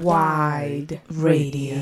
Worldwide 0.00 1.02
Radio. 1.10 1.76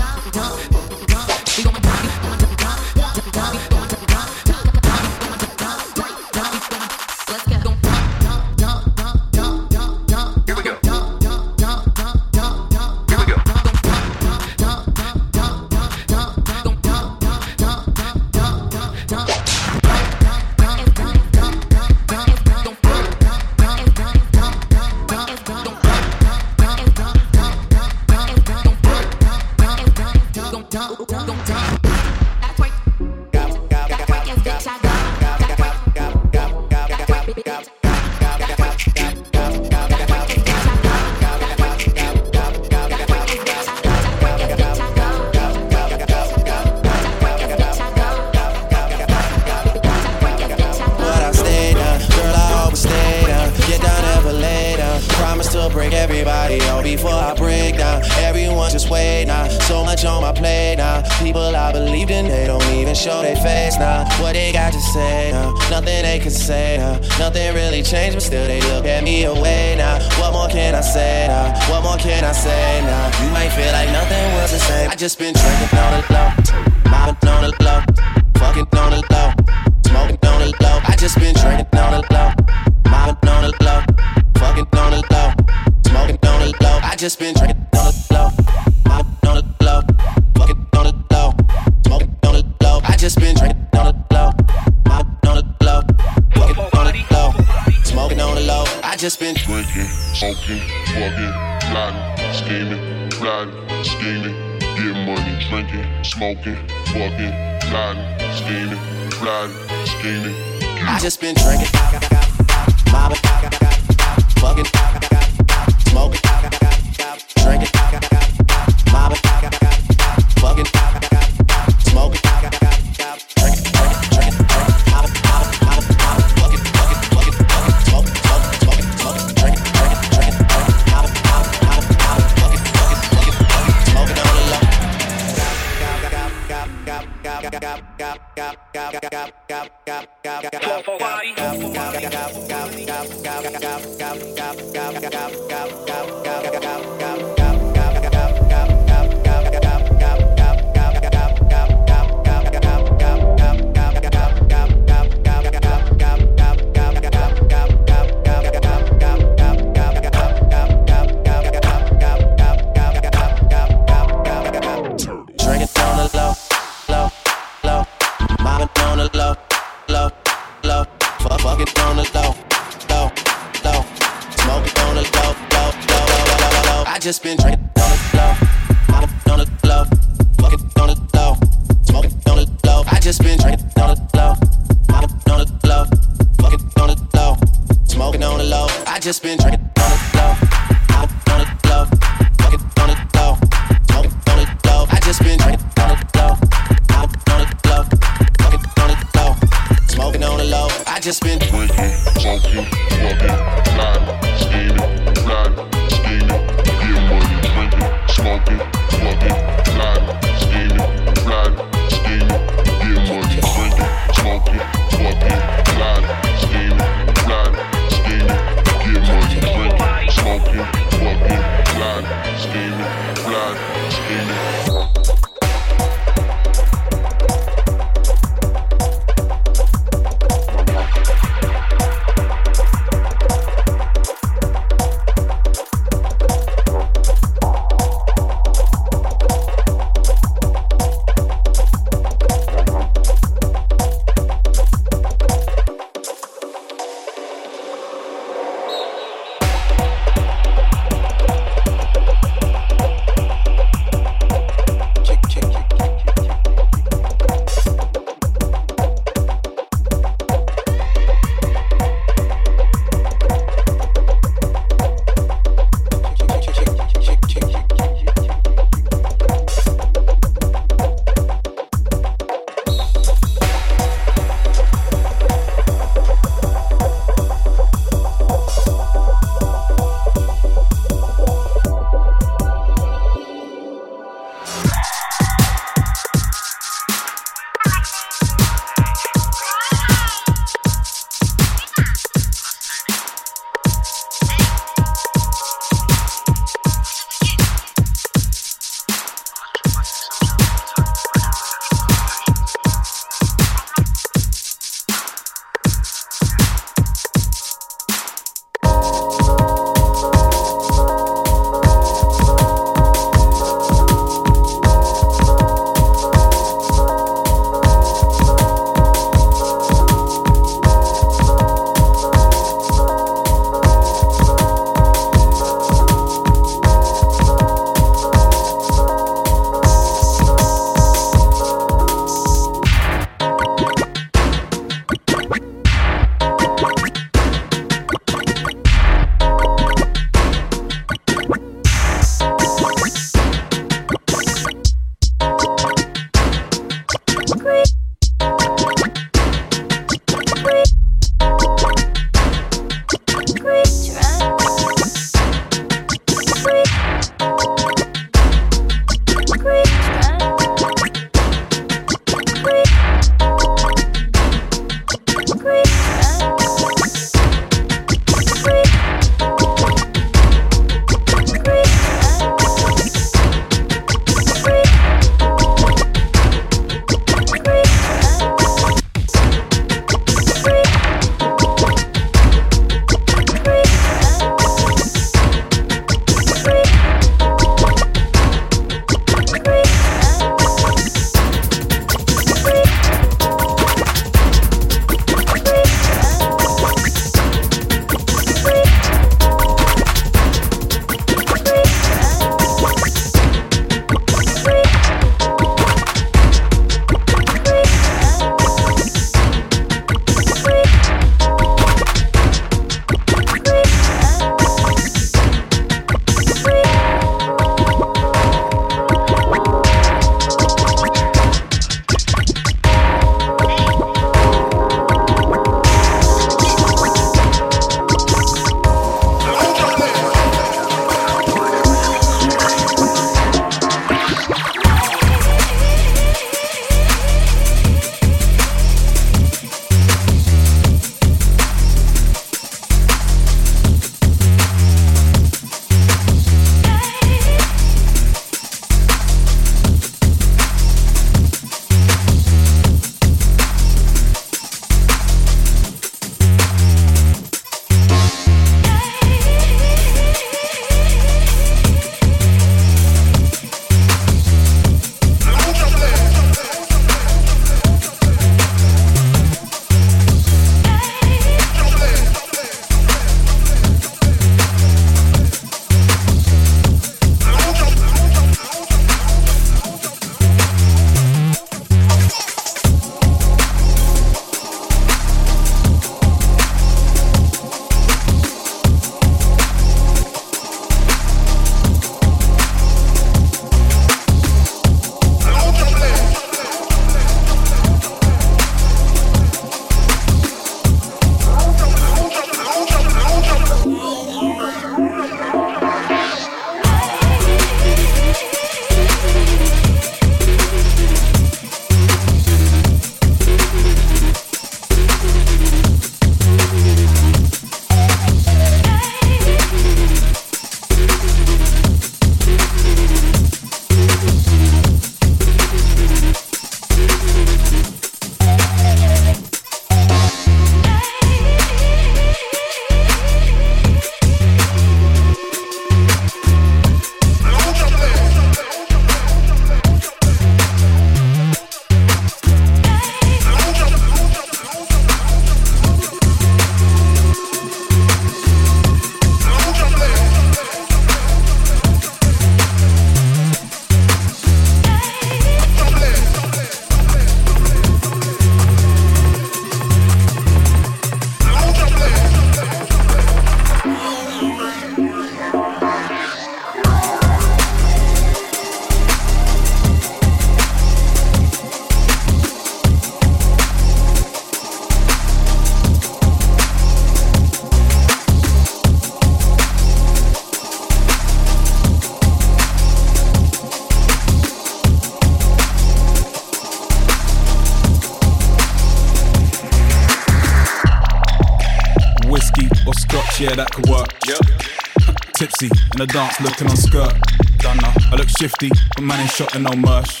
Shifty, 598.24 598.48
but 598.74 598.82
man 598.82 599.00
ain't 599.00 599.10
shot 599.10 599.34
and 599.34 599.44
no 599.44 599.54
merch. 599.54 600.00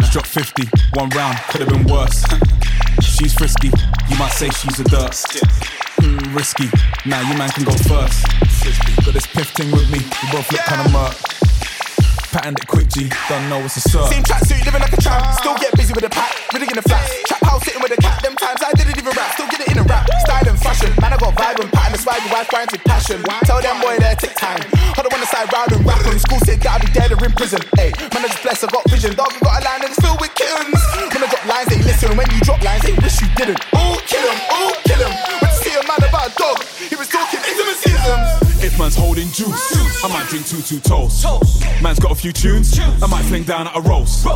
Just 0.00 0.12
dropped 0.12 0.26
50, 0.26 0.64
one 0.94 1.08
round, 1.10 1.38
could 1.48 1.60
have 1.60 1.68
been 1.68 1.84
worse. 1.84 2.24
she's 3.00 3.34
frisky, 3.34 3.70
you 4.08 4.18
might 4.18 4.32
say 4.32 4.48
she's 4.48 4.80
a 4.80 4.84
dirt. 4.84 5.12
Mm, 6.02 6.34
risky, 6.34 6.64
now 7.08 7.22
nah, 7.22 7.30
you 7.30 7.38
man 7.38 7.48
can 7.50 7.62
go 7.62 7.70
first. 7.70 8.26
Got 9.04 9.14
this 9.14 9.28
piff 9.28 9.50
thing 9.50 9.70
with 9.70 9.88
me, 9.92 9.98
we 10.00 10.32
both 10.32 10.50
look 10.50 10.60
kinda 10.62 10.90
murk 10.90 11.35
patterned 12.36 12.60
it 12.60 12.68
quick, 12.68 12.88
G. 12.92 13.08
Don't 13.32 13.48
know 13.48 13.64
what's 13.64 13.80
a 13.80 13.82
sir. 13.88 14.04
Same 14.12 14.20
tracksuit, 14.20 14.60
living 14.68 14.84
like 14.84 14.92
a 14.92 15.00
tramp. 15.00 15.24
Still 15.40 15.56
get 15.56 15.72
busy 15.72 15.96
with 15.96 16.04
a 16.04 16.12
pack, 16.12 16.36
really 16.52 16.68
in 16.68 16.76
the 16.76 16.84
flats. 16.84 17.08
Trap 17.24 17.40
house 17.48 17.64
sitting 17.64 17.80
with 17.80 17.96
a 17.96 18.00
cat. 18.00 18.20
Them 18.20 18.36
times 18.36 18.60
I 18.60 18.76
didn't 18.76 19.00
even 19.00 19.16
rap. 19.16 19.32
Still 19.32 19.48
get 19.48 19.64
it 19.64 19.68
in 19.72 19.80
a 19.80 19.84
rap. 19.88 20.04
Style 20.20 20.44
and 20.44 20.60
fashion. 20.60 20.92
Man, 21.00 21.16
I 21.16 21.16
got 21.16 21.32
vibe 21.32 21.64
and 21.64 21.72
pattern. 21.72 21.96
That's 21.96 22.04
why 22.04 22.20
your 22.20 22.32
wife 22.36 22.48
grinds 22.52 22.72
with 22.76 22.84
passion. 22.84 23.24
Tell 23.48 23.60
them 23.64 23.80
boy 23.80 23.96
there 23.96 24.16
take 24.20 24.36
time. 24.36 24.60
I 24.68 25.00
don't 25.00 25.12
wanna 25.12 25.24
side 25.32 25.48
round 25.48 25.72
and 25.72 25.80
rap 25.88 26.04
on. 26.04 26.18
School 26.20 26.40
said 26.44 26.60
that 26.60 26.76
I'll 26.76 26.84
be 26.84 26.92
dead 26.92 27.08
or 27.08 27.24
in 27.24 27.32
prison. 27.32 27.62
Hey, 27.80 27.96
man, 28.12 28.20
I 28.20 28.28
just 28.28 28.44
blessed. 28.44 28.64
I 28.64 28.68
got 28.68 28.84
vision. 28.92 29.16
Dog, 29.16 29.32
I 29.32 29.40
got 29.40 29.56
a 29.56 29.64
line 29.64 29.80
and 29.88 29.90
it's 29.96 30.00
filled 30.04 30.20
with 30.20 30.34
kittens. 30.36 30.80
When 31.08 31.24
I 31.24 31.28
drop 31.32 31.44
lines, 31.48 31.68
they 31.72 31.80
listen. 31.80 32.12
When 32.20 32.28
you 32.36 32.40
drop 32.44 32.60
lines, 32.60 32.84
they 32.84 32.92
wish 33.00 33.16
you 33.16 33.32
didn't. 33.32 33.64
Oh, 33.72 33.96
kill 34.04 34.20
him. 34.20 34.38
Oh, 34.52 34.76
kill 34.84 35.00
him. 35.00 35.12
When 35.40 35.48
you 35.48 35.60
see 35.64 35.72
a 35.72 35.82
man 35.88 36.04
about 36.04 36.28
a 36.28 36.32
dog, 36.36 36.60
he 36.84 36.96
was 37.00 37.08
talking 37.08 37.40
intimacyisms. 37.40 38.45
If 38.76 38.80
man's 38.80 38.96
holding 38.96 39.32
juice, 39.32 40.04
I 40.04 40.08
might 40.12 40.28
drink 40.28 40.44
two 40.46 40.60
two 40.60 40.80
toast. 40.80 41.24
Man's 41.80 41.98
got 41.98 42.12
a 42.12 42.14
few 42.14 42.30
tunes, 42.30 42.78
I 42.78 43.06
might 43.08 43.24
fling 43.24 43.44
down 43.44 43.66
at 43.66 43.74
a 43.74 43.80
roast. 43.80 44.26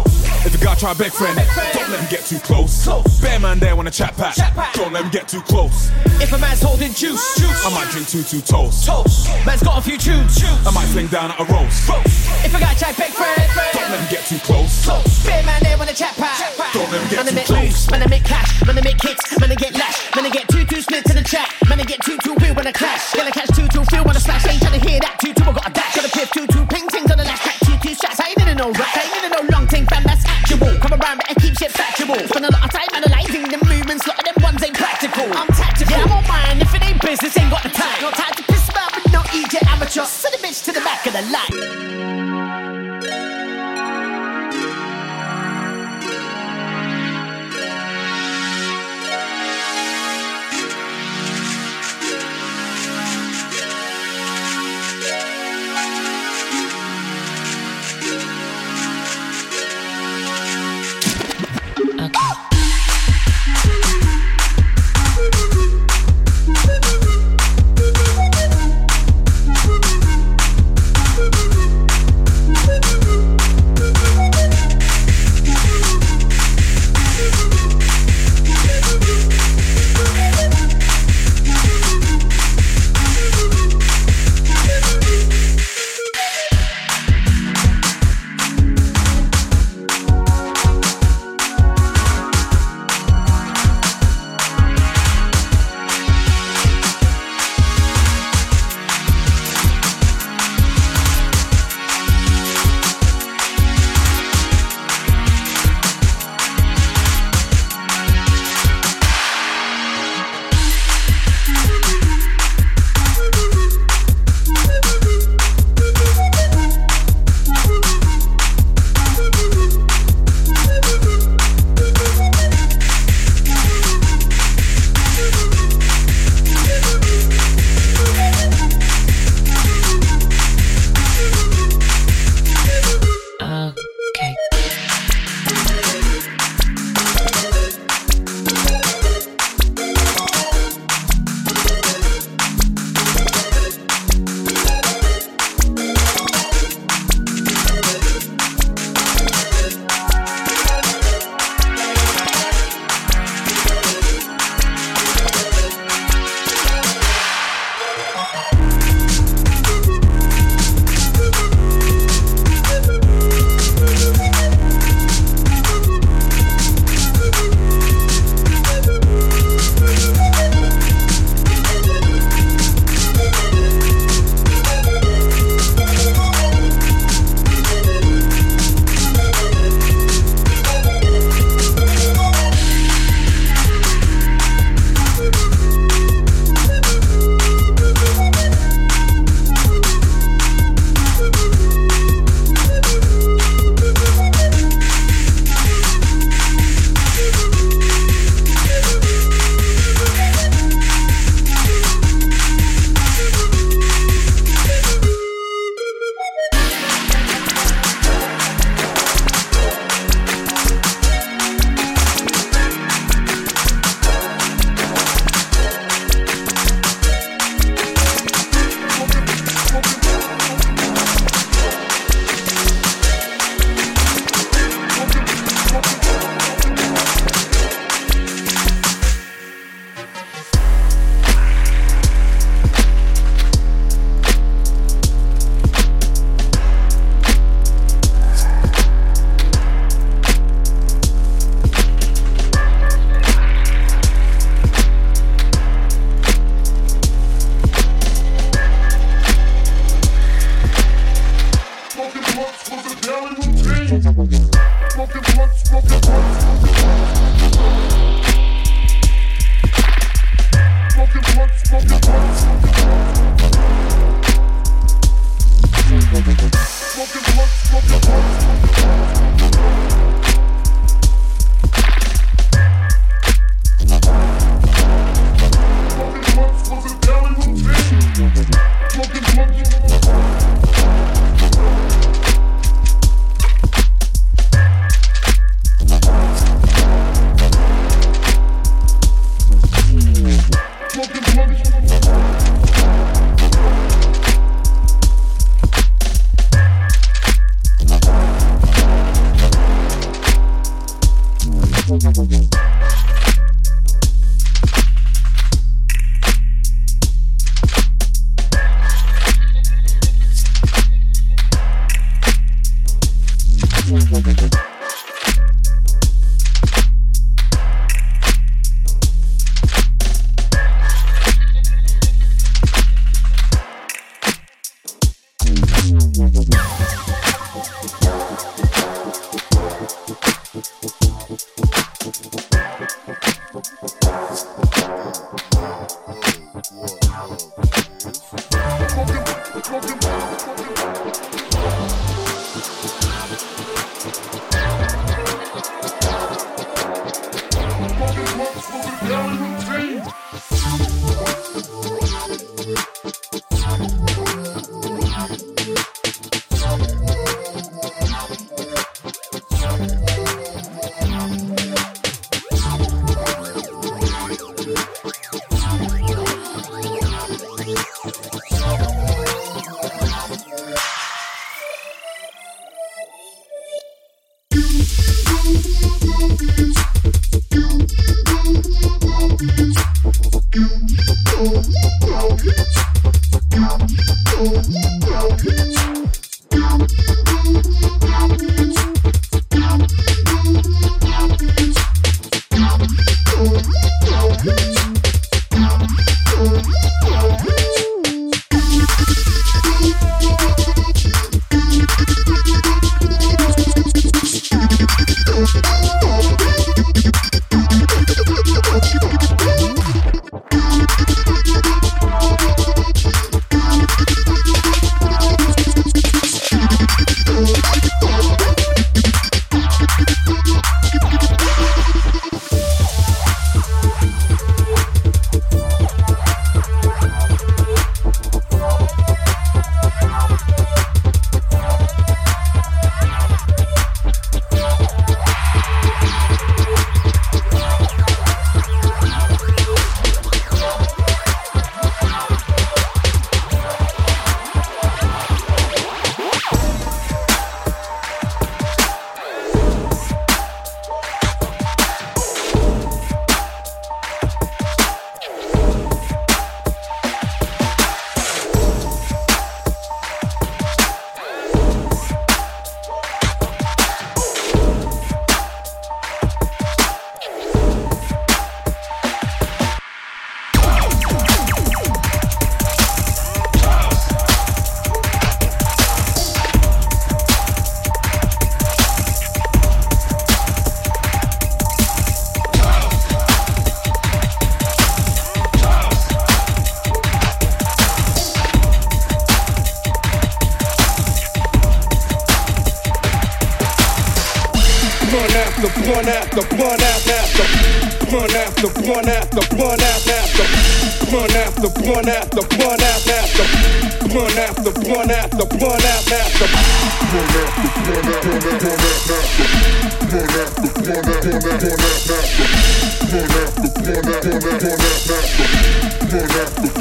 If 0.49 0.55
a 0.57 0.65
guy 0.65 0.75
try 0.77 0.95
beg 0.95 1.13
friend, 1.13 1.37
don't 1.75 1.91
let 1.91 2.01
him 2.01 2.09
get 2.09 2.25
too 2.25 2.39
close. 2.39 2.89
Bear 3.21 3.39
man 3.39 3.59
there 3.59 3.77
when 3.77 3.87
a 3.87 3.91
chat 3.91 4.17
pack, 4.17 4.35
don't 4.73 4.95
let 4.95 5.05
him 5.05 5.11
get 5.11 5.29
too 5.29 5.43
close. 5.43 5.93
If 6.25 6.33
a 6.33 6.39
man's 6.39 6.63
holding 6.63 6.95
juice, 6.95 7.21
I 7.37 7.69
might 7.69 7.91
drink 7.93 8.09
two 8.09 8.23
two 8.23 8.41
toast. 8.41 8.89
Man's 9.45 9.63
got 9.63 9.77
a 9.77 9.83
few 9.83 9.99
tunes, 9.99 10.43
I 10.65 10.73
might 10.73 10.89
fling 10.89 11.09
down 11.09 11.33
at 11.33 11.39
a 11.39 11.45
roast. 11.45 11.91
If 12.41 12.57
a 12.57 12.61
guy 12.61 12.73
try 12.81 12.97
beg 12.97 13.13
friend, 13.13 13.45
don't 13.77 13.91
let 13.93 14.01
him 14.01 14.09
get 14.09 14.25
too 14.25 14.39
close. 14.41 14.89
Bear 15.23 15.45
man 15.45 15.61
there 15.63 15.77
when 15.77 15.91
a 15.91 15.93
chat 15.93 16.17
pack, 16.17 16.41
don't 16.73 16.91
let 16.91 17.03
him 17.03 17.09
get 17.13 17.29
too 17.29 17.45
close. 17.45 17.91
Man 17.91 18.01
I 18.01 18.07
make 18.09 18.25
cash, 18.25 18.65
man 18.65 18.79
I 18.79 18.81
make 18.81 18.97
kicks, 18.97 19.39
man 19.39 19.53
I 19.53 19.55
get 19.55 19.75
lash, 19.77 20.17
man 20.17 20.25
I 20.25 20.31
get 20.31 20.49
two 20.49 20.65
two 20.65 20.81
splits 20.81 21.11
in 21.11 21.17
the 21.17 21.29
chat, 21.29 21.53
man 21.69 21.79
I 21.79 21.85
get 21.85 22.01
two 22.01 22.17
two 22.25 22.40
when 22.61 22.69
I 22.69 22.77
clash, 22.77 23.17
gonna 23.17 23.33
catch 23.33 23.49
two 23.57 23.65
two 23.73 23.81
feel 23.89 24.05
when 24.05 24.13
I 24.13 24.21
smash, 24.21 24.45
ain't 24.45 24.61
trying 24.61 24.77
to 24.79 24.85
hear 24.85 25.01
that. 25.01 25.17
Two 25.17 25.33
two 25.33 25.49
I 25.49 25.53
got 25.57 25.65
a 25.65 25.73
dash, 25.73 25.97
got 25.97 26.05
a 26.05 26.13
piff 26.13 26.29
two 26.29 26.45
two 26.53 26.61
ping 26.69 26.85
tings 26.93 27.09
on 27.11 27.17
the 27.17 27.25
last 27.25 27.41
track, 27.41 27.57
two 27.65 27.73
two 27.81 27.97
shots, 27.97 28.21
I 28.21 28.37
ain't 28.37 28.37
in 28.37 28.53
no 28.61 28.69
rap, 28.77 28.93
I 29.01 29.09
ain't 29.09 29.25
in 29.25 29.33
no 29.33 29.41
long 29.49 29.65
thing, 29.67 29.89
fam. 29.89 30.05
That's 30.05 30.21
actual, 30.29 30.77
come 30.77 30.93
around 30.93 31.25
and 31.25 31.37
keep 31.41 31.57
shit 31.57 31.73
factual, 31.73 32.21
spend 32.29 32.45
a 32.45 32.53
lot 32.53 32.61
of 32.61 32.69
time 32.69 32.93
analysing 32.93 33.49
the 33.49 33.57
movements, 33.65 34.05
lot 34.05 34.21
of 34.21 34.29
them 34.29 34.37
ones 34.45 34.61
ain't 34.61 34.77
practical, 34.77 35.25
I'm 35.33 35.49
tactical, 35.57 35.97
yeah 35.97 36.05
I'm 36.05 36.13
on 36.13 36.21
mine, 36.29 36.61
if 36.61 36.69
it 36.77 36.85
ain't 36.85 37.01
business 37.01 37.33
ain't 37.41 37.49
got 37.49 37.65
the 37.65 37.73
time, 37.73 37.97
no 38.05 38.13
time 38.13 38.37
to 38.37 38.45
piss 38.45 38.69
about 38.69 38.93
but 38.93 39.09
no 39.09 39.25
EJ 39.33 39.65
amateur, 39.73 40.05
send 40.05 40.37
a 40.37 40.39
bitch 40.45 40.61
to 40.69 40.77
the 40.77 40.85
back 40.85 41.09
of 41.09 41.17
the 41.17 41.25
line. 41.33 41.57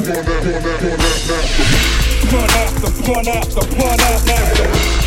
Hold 0.00 0.16
up, 0.16 0.24
hold 3.04 3.28
up, 3.28 3.52
hold 3.52 4.00
up, 4.00 4.20
hold 4.24 4.40
up. 4.40 5.00